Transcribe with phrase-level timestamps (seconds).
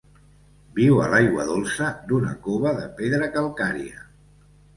[0.77, 4.03] Viu a l'aigua dolça d'una cova de pedra calcària.